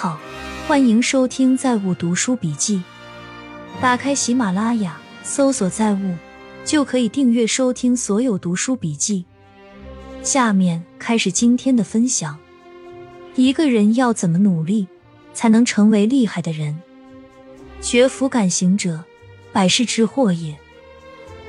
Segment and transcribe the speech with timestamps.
[0.00, 0.16] 好，
[0.68, 2.76] 欢迎收听《在物读书笔记》。
[3.82, 6.14] 打开喜马拉雅，搜索“在物”，
[6.64, 9.24] 就可以订阅收听所有读书笔记。
[10.22, 12.38] 下面开始今天的分享。
[13.34, 14.86] 一个人要怎么努力，
[15.34, 16.80] 才能成为厉害的人？
[17.80, 19.02] 学福感行者，
[19.52, 20.56] 百世之祸也。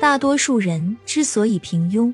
[0.00, 2.12] 大多数人之所以平庸，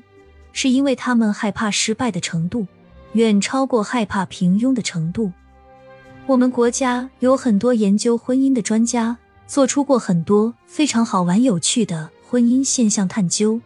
[0.53, 2.67] 是因为他们害怕失败的程度
[3.13, 5.31] 远超过害怕平庸的程度。
[6.29, 13.59] 我们国家有很多研究婚姻的专家，做出过很多非常好玩有趣的婚姻现象探究。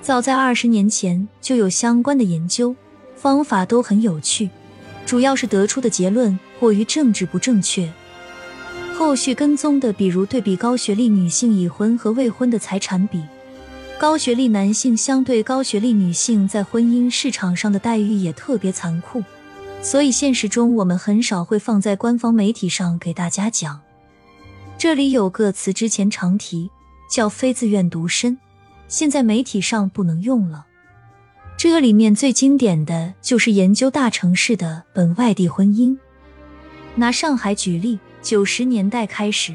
[0.00, 2.76] 早在二十年前就有相关的研究，
[3.16, 4.50] 方法都很有趣，
[5.04, 7.92] 主要是得出的结论过于政治不正确。
[8.96, 13.20] 后续跟踪的，比如对比高学历女性已婚和未婚的财产比，
[13.98, 19.24] 高学历男性相对高学历女性在婚姻市场上的待遇也特别残酷。
[19.84, 23.82] 所以现实中我们很少会放在官方媒体上给大家讲。
[24.78, 26.70] 这里有个词之前常提，
[27.10, 28.38] 叫非自愿独身，
[28.88, 30.64] 现在媒体上不能用了。
[31.58, 35.94] 这里面最经典的就是研究大城市的本外地婚姻。
[36.94, 39.54] 拿上海举例，九十年代开始，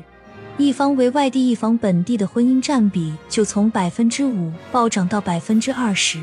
[0.59, 6.21] 一方为外地，一方本地的婚姻占比就从百分之五暴涨到百分之二十。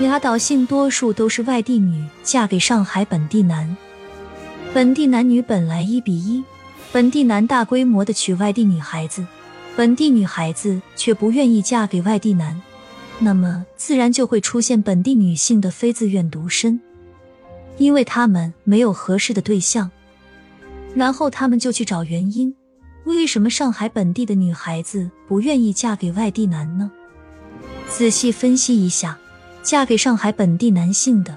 [0.00, 3.76] 压倒性多数都是外地女嫁给上海本地男，
[4.72, 6.42] 本地男女本来一比一，
[6.90, 9.26] 本地男大规模的娶外地女孩子，
[9.76, 12.58] 本地女孩子却不愿意嫁给外地男，
[13.18, 16.80] 那么自然就会出现本地女性的非自愿独身，
[17.76, 19.90] 因为他们没有合适的对象，
[20.94, 22.54] 然后他们就去找原因，
[23.04, 26.90] 为什么上海本地的女孩子不愿意嫁给外地男呢？
[27.86, 29.18] 仔细分析一下。
[29.62, 31.36] 嫁给上海本地男性的，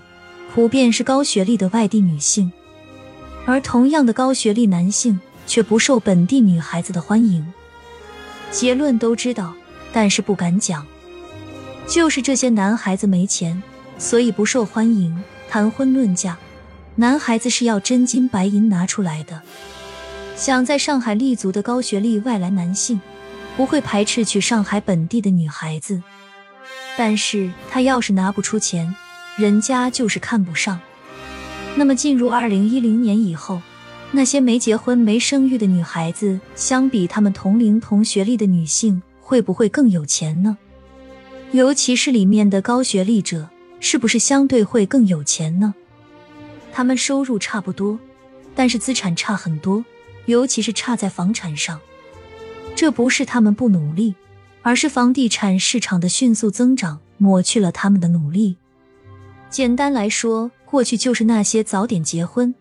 [0.53, 2.51] 普遍是高学历的外地女性，
[3.45, 7.45] 而同样的高学历男性却不受本地女孩子的欢迎。
[8.49, 9.53] 结论都知道，
[9.91, 10.85] 但是不敢讲，
[11.87, 13.61] 就是这些男孩子没钱，
[13.97, 15.23] 所以不受欢迎。
[15.49, 16.37] 谈婚论嫁，
[16.95, 19.41] 男孩子是要真金白银拿出来的。
[20.35, 22.99] 想在上海立足的高学历外来男性，
[23.55, 26.01] 不会排斥娶上海本地的女孩子。
[26.97, 28.95] 但是他要是拿不出钱，
[29.37, 30.79] 人家就是看不上。
[31.75, 33.61] 那么进入二零一零年以后，
[34.11, 40.57] 那些没结婚、没生育的女孩子，相比他们同龄同学历的女性，会不会更有钱呢？
[41.51, 43.49] 尤其是里面的高学历者，
[43.79, 45.73] 是不是相对会更有钱呢？
[46.71, 47.99] 他们收入差不多，
[48.55, 49.83] 但是资产差很多，
[50.27, 51.79] 尤其是差在房产上。
[52.75, 54.13] 这不是他们不努力。
[54.63, 58.57] 而是房地产市场的迅速增长抹去了他们的努力。
[59.49, 62.55] 简单来说，过去就是那些早点结婚、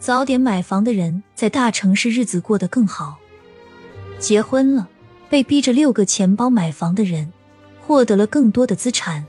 [0.00, 3.18] 早点买房的人，在大城市日子过得更好。
[4.18, 4.88] 结婚了，
[5.30, 7.32] 被逼着六个钱包买房的人，
[7.80, 9.24] 获得了更多的资产。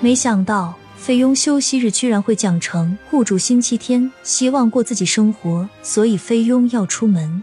[0.00, 7.42] 没想到，菲佣休息日居然会讲成雇主星期天希望过自己生活，所以菲佣要出门。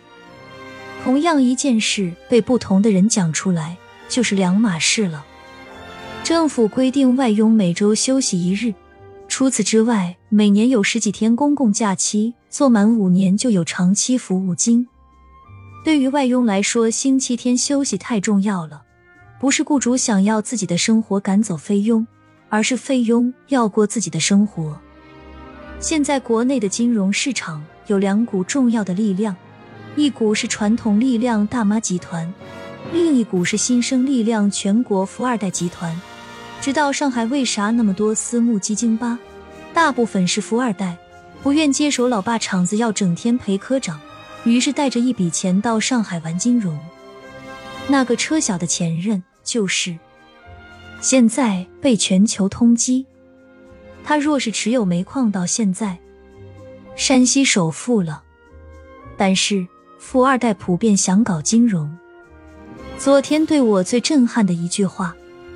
[1.06, 3.78] 同样一件事被不同的人讲出来，
[4.10, 5.24] 就是两码事了。
[6.24, 8.74] 政府规定外佣每周休息一日，
[9.28, 14.88] 除此之外，每年有十几天公共假期，做满五年就有长期服务金。
[15.84, 18.82] 对于外佣来说，星期天休息太重要了，
[19.40, 22.08] 不是雇主想要自己的生活赶走菲佣，
[22.50, 24.76] 而是菲佣要过自己的生活。
[25.80, 29.36] 现在国内的金融市场有两股重要的力量。
[29.96, 32.32] 一股是传统力量大妈集团，
[32.92, 36.00] 另一股是新生力量全国富二代集团。
[36.60, 39.18] 知道上海为啥那么多私募基金吧？
[39.74, 40.98] 大部分是富二代，
[41.42, 43.98] 不愿接手老爸厂子，要整天陪科长，
[44.44, 46.78] 于是带着一笔钱到上海玩金融。
[47.88, 49.98] 那个车小的前任就是，
[51.00, 53.06] 现在被全球通缉。
[54.04, 55.98] 他若是持有煤矿到现在，
[56.98, 58.24] 山西首富了。
[59.16, 59.66] 但是。
[60.06, 61.92] 富二代普遍想搞金融。
[62.96, 65.16] 昨天对我最震撼的一句话，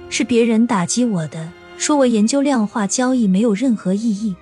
[0.10, 4.36] 是别人打击我的，说我研究量化交易没有任何意义，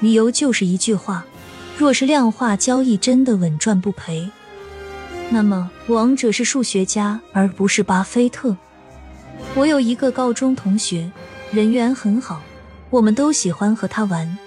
[0.00, 1.26] 理由就是一句话：
[1.76, 4.30] 若是量化交易真的稳赚不赔，
[5.28, 8.56] 那么王者是数学家而不是巴菲特。
[9.54, 11.12] 我有一个高中同学，
[11.52, 12.40] 人缘很好，
[12.88, 14.38] 我们都喜欢和他玩。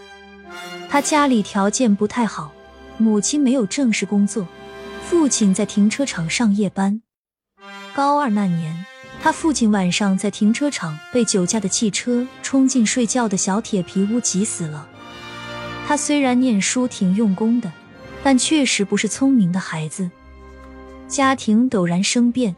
[0.89, 2.51] 他家里条件不太好，
[2.97, 4.47] 母亲没有正式工作。
[5.07, 6.99] 父亲在停车场上夜班。
[7.93, 8.85] 高二那年，
[9.21, 14.89] 他父亲晚上在停车场被酒驾的汽车冲进睡觉的小铁皮屋挤死了。
[15.87, 17.71] 他虽然念书挺用功的，
[18.23, 20.09] 但确实不是聪明的孩子。
[21.07, 22.55] 家庭陡然生变，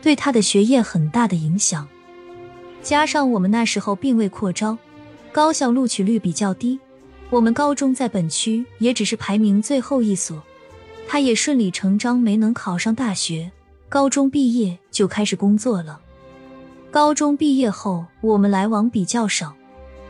[0.00, 1.86] 对他的学业很大的影响。
[2.82, 4.78] 加上我们那时候并未扩招，
[5.32, 6.80] 高校录取率比较低，
[7.28, 10.42] 我们高中在本区也只是排名最后一所。
[11.12, 13.50] 他也顺理成章没能考上大学，
[13.88, 15.98] 高中毕业就开始工作了。
[16.88, 19.52] 高中毕业后，我们来往比较少。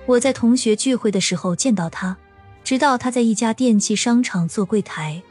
[0.04, 2.18] 我在同学聚会的时候见到他，
[2.62, 5.22] 直到他在一家电器商场做柜台。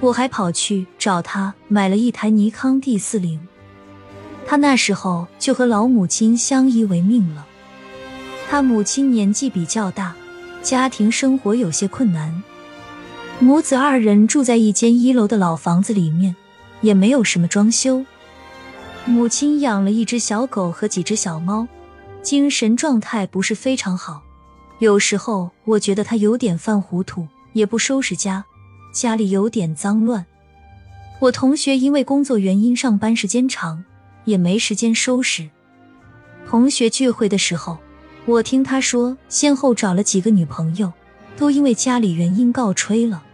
[0.00, 3.40] 我还跑去找他买了一台尼康 D 四零。
[4.44, 7.46] 他那时候就和老母亲相依为命了。
[8.50, 10.16] 他母亲年纪比较大，
[10.60, 12.42] 家庭生活有些困难。
[13.42, 16.36] 母子二人住在一间一楼的老房子里面，
[16.80, 18.06] 也没有什么装修。
[19.04, 21.66] 母亲养了一只小狗和几只小猫，
[22.22, 24.22] 精神状态不是非常好。
[24.78, 28.44] 有时候我觉得她有点犯糊涂，也不收拾家，
[28.94, 30.24] 家里有点脏乱。
[31.18, 33.82] 我同学因为工作原因上班时间长，
[34.24, 35.50] 也没时间收拾。
[36.48, 37.78] 同学聚会的时候，
[38.24, 40.92] 我听他说，先后找了几个女朋友，
[41.36, 43.24] 都因为家里原因告吹了。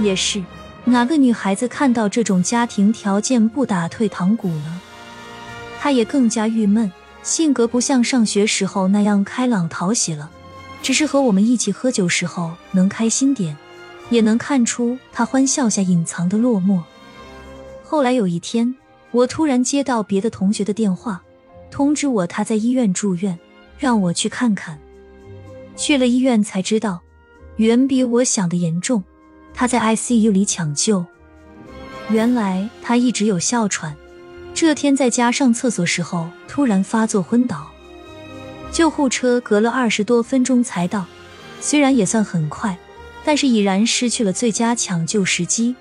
[0.00, 0.42] 也是，
[0.84, 4.80] 哪个女孩子看到这种家庭条件不打退堂鼓呢？
[5.80, 6.90] 她也更加郁闷，
[7.22, 10.30] 性格不像上学时候那样开朗讨喜了，
[10.82, 13.56] 只是和我们一起喝酒时候能开心点，
[14.10, 16.82] 也能看出她欢笑下隐藏的落寞。
[17.82, 18.74] 后来有一天，
[19.12, 21.22] 我突然接到别的同学的电话，
[21.70, 23.38] 通知我她在医院住院，
[23.78, 24.78] 让我去看看。
[25.76, 27.00] 去了医院才知道，
[27.56, 29.04] 远比我想的严重。
[29.54, 31.04] 他在 ICU 里抢救，
[32.10, 33.96] 原来他一直有哮喘，
[34.52, 37.70] 这天在家上厕所时候突然发作昏倒，
[38.72, 41.06] 救护车隔了二十多分钟才到，
[41.60, 42.76] 虽然也算很快，
[43.24, 45.76] 但是已然失去了最佳抢救时机。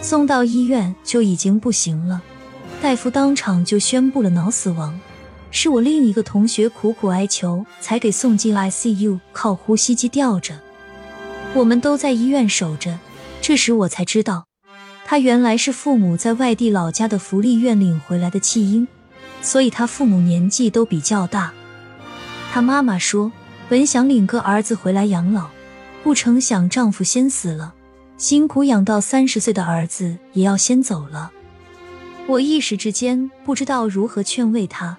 [0.00, 2.22] 送到医院就已经不行了，
[2.80, 4.98] 大夫当场就宣布了脑死亡，
[5.50, 10.58] 是我另一个同学苦苦哀求才给送进 ICU，靠呼吸机吊着。
[11.52, 12.98] 我们都在医院守着，
[13.42, 14.46] 这时我才知道，
[15.04, 18.86] 他原来是父母在外地老家的福利院领回来的弃婴，
[19.42, 21.52] 所以他父母年纪都比较大。
[22.52, 23.32] 他妈妈说，
[23.68, 25.48] 本想领个儿子回来养老，
[26.04, 27.74] 不成想丈夫先死了，
[28.16, 31.32] 辛苦养到三十岁的儿子也要先走了。
[32.28, 34.96] 我一时之间不知道如何劝慰他，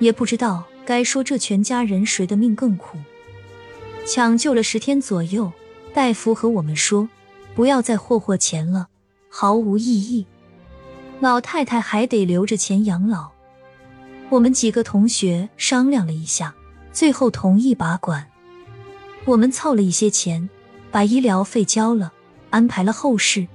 [0.00, 2.98] 也不知道该说这全家人谁的命更苦。
[4.04, 5.52] 抢救了十天左右。
[5.94, 7.08] 大夫和我们说，
[7.54, 8.88] 不要再霍霍钱了，
[9.28, 10.26] 毫无意义。
[11.20, 13.28] 老太太还得留着钱养老。
[14.30, 16.54] 我们几个同学商量了一下，
[16.92, 18.26] 最后同意拔管。
[19.26, 20.48] 我们凑了一些钱，
[20.90, 22.12] 把医疗费交了，
[22.48, 23.46] 安排了后事，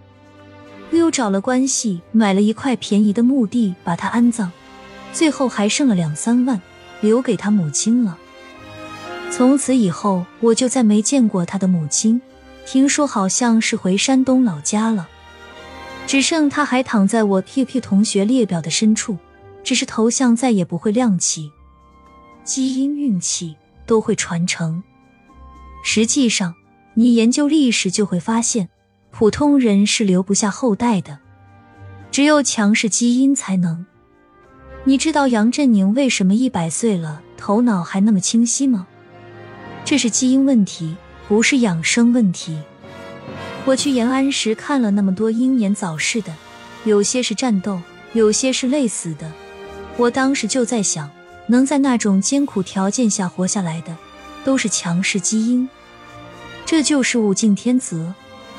[0.92, 4.51] 又找了关系买了一块便宜的墓地，把他安葬。
[5.12, 6.62] 最后还剩了两三万，
[7.01, 8.16] 留给他母亲了。
[9.30, 12.20] 从此以后，我就再没见过他的母亲。
[12.66, 15.08] 听说好像是回山东老家了，
[16.06, 19.18] 只剩他还躺在我 QQ 同学列表的深处，
[19.64, 21.52] 只是头像再也不会亮起。
[22.44, 24.84] 基因、运气都会传承。
[25.84, 26.56] 实际上，
[26.96, 28.68] 你研究历史就会发现，
[29.12, 31.19] 普通人是留不下后代的，
[32.12, 33.86] 只有强势基因才能。
[34.84, 38.88] 你知道杨振宁为什么一百岁了头脑还那么清晰吗？
[39.88, 40.98] 这是基因问题。
[41.30, 42.58] 不是养生问题。
[43.66, 46.34] 我去延安时看了那么多英年早逝的，
[46.86, 47.82] 有些是战斗，
[48.14, 49.30] 有些是累死的。
[49.98, 51.10] 我当时就在想，
[51.48, 53.96] 能在那种艰苦条件下活下来的，
[54.46, 55.70] 都是强势基因。
[56.66, 58.14] 这就是物竞天择。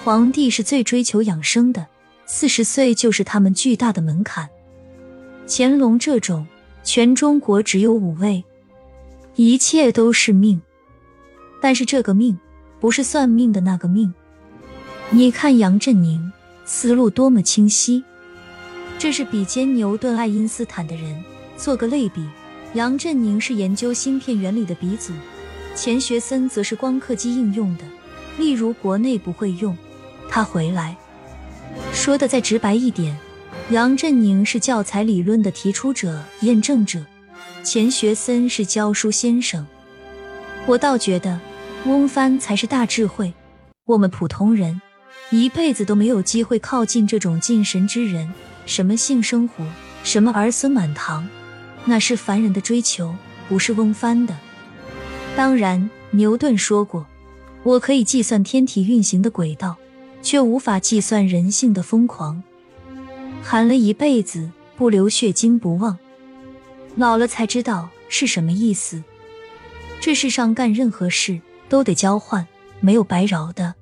[0.05, 1.87] 皇帝是最追求养生的，
[2.27, 4.49] 四十岁就是他们巨大的门槛。
[5.47, 6.47] 乾隆这种，
[6.85, 8.45] 全中国只有五位，
[9.37, 10.61] 一切都是命。
[11.61, 12.39] 但是这个命。
[12.81, 14.15] 不是算命的那个命，
[15.11, 16.33] 你看杨振宁
[16.65, 18.05] 思路多么清晰，
[19.01, 21.21] 这是比肩牛顿、爱因斯坦的人。
[21.57, 22.25] 做个类比，
[22.75, 25.13] 杨振宁是研究芯片原理的鼻祖，
[25.75, 27.85] 钱学森则是光刻机应用的。
[28.39, 29.77] 例如国内不会用，
[30.31, 30.97] 他回来。
[31.93, 33.19] 说的再直白一点，
[33.71, 37.05] 杨振宁是教材理论的提出者、验证者，
[37.65, 39.67] 钱学森是教书先生。
[40.65, 41.41] 我倒觉得。
[41.87, 43.33] 翁帆才是大智慧，
[43.87, 44.81] 我们普通人
[45.31, 48.31] 一辈子都没有机会靠近这种近神之人。
[48.67, 49.65] 什么性生活，
[50.05, 51.27] 什么儿孙满堂，
[51.87, 53.15] 那是凡人的追求，
[53.49, 54.37] 不是翁帆的。
[55.35, 57.07] 当然，牛顿说过，
[57.63, 59.77] 我可以计算天体运行的轨道，
[60.21, 62.43] 却无法计算人性的疯狂。
[63.43, 65.97] 喊了一辈子不流血金不忘，
[66.97, 69.03] 老了才知道是什么意思。
[70.01, 72.47] 这世上干任何事都得交换，
[72.81, 73.75] 没有白饶的。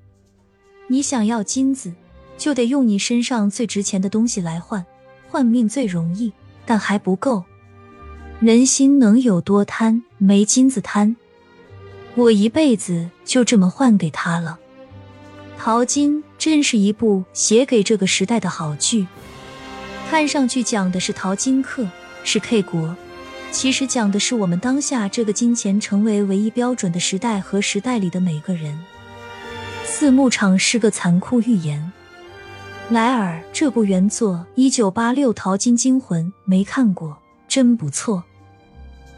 [0.89, 1.93] 你想要金子，
[2.37, 4.85] 就得用你身上最值钱的东西来换，
[5.29, 6.33] 换命最容易，
[6.65, 7.45] 但还不够。
[8.41, 10.03] 人心能有多贪？
[10.19, 11.17] 没金子贪。
[12.15, 14.59] 我一辈子就这么换给他了。
[15.59, 19.07] 淘金真是一部写给这个时代的好剧。
[20.09, 21.87] 看上去讲的是淘金客，
[22.25, 22.95] 是 K 国，
[23.57, 28.79] 其实讲的是我们当下这个金钱成为唯一标准的时代和时代里的每个人。
[29.83, 31.91] 四牧场是个残酷预言。
[32.91, 37.17] 莱尔这部原作一九八六《淘金惊魂》没看过，
[37.49, 38.23] 真不错。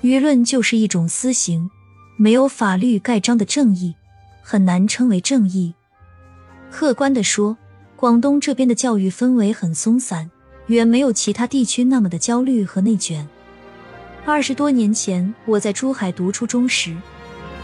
[0.02, 1.68] 舆论就是一种私刑，
[2.16, 3.96] 没有法律盖章的正义，
[4.40, 5.74] 很难称为正义。
[6.70, 7.56] 客观的说，
[7.96, 10.30] 广东这边的教育氛围很松散。
[10.68, 13.28] 远没有其他地区那么的焦虑和内卷。
[14.30, 16.94] 二十多年前，我在珠海读初中时，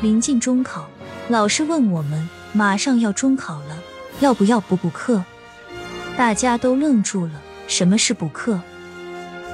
[0.01, 0.89] 临近中考，
[1.29, 3.79] 老师问我们：“马上要中考了，
[4.21, 5.23] 要不要补补课？”
[6.17, 7.33] 大家都愣住了。
[7.67, 8.59] 什么是补课？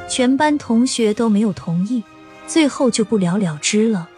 [0.09, 2.05] 全班同学都没有同意，
[2.47, 4.09] 最后就不了了之了。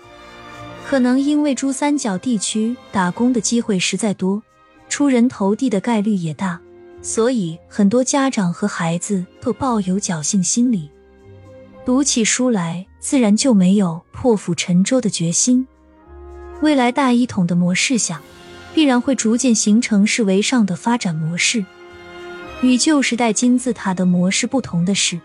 [0.86, 4.42] 可能因为珠三角地区打工的机会实在多，
[4.90, 6.60] 出人头地的概率也大。
[7.00, 10.90] 所以，很多家长和孩子都抱有侥幸心理，
[11.84, 15.66] 读起书来自然就没有破釜沉舟的决心。
[16.60, 18.22] 未来大一统的模式下，
[18.72, 21.64] 必然会逐渐形成是为上的发展模式。
[22.60, 25.18] 与旧时代金字塔的模式不同的是，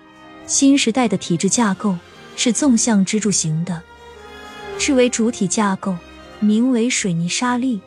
[0.48, 1.96] 新时代的体制架构
[2.36, 3.84] 是纵向支柱型的，
[4.80, 5.96] 是为主体架构，
[6.40, 7.80] 名为水泥沙砾。